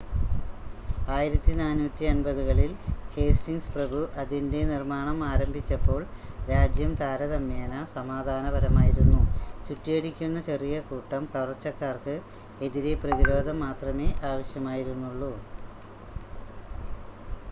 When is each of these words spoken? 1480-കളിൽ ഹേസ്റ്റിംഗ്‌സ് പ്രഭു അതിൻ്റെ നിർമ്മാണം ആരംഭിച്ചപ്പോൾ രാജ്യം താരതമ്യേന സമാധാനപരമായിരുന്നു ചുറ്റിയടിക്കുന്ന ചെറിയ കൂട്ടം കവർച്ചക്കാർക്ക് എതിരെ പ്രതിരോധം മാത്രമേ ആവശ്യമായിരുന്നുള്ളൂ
1480-കളിൽ 1.07 2.71
ഹേസ്റ്റിംഗ്‌സ് 3.15 3.73
പ്രഭു 3.75 3.99
അതിൻ്റെ 4.21 4.61
നിർമ്മാണം 4.69 5.19
ആരംഭിച്ചപ്പോൾ 5.27 6.01
രാജ്യം 6.49 6.93
താരതമ്യേന 7.01 7.75
സമാധാനപരമായിരുന്നു 7.93 9.21
ചുറ്റിയടിക്കുന്ന 9.67 10.41
ചെറിയ 10.49 10.79
കൂട്ടം 10.89 11.23
കവർച്ചക്കാർക്ക് 11.33 12.17
എതിരെ 12.61 12.95
പ്രതിരോധം 13.03 13.59
മാത്രമേ 13.65 14.09
ആവശ്യമായിരുന്നുള്ളൂ 14.31 15.33